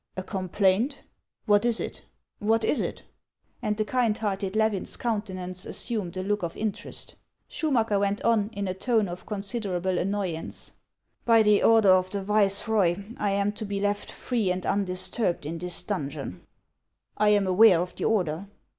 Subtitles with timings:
[0.17, 1.03] "A complaint'.
[1.45, 2.01] What is it?
[2.39, 3.03] what is it?"
[3.61, 7.13] And the kind hearted Levin's countenance assumed a look of interest.
[7.47, 10.73] Schumacker went on, in a tone of considerable annoy ance:"
[11.25, 15.83] By order of the viceroy I am to be left free and undisturbed in this
[15.83, 16.39] donjon.""
[17.25, 18.47] I am aware of the order."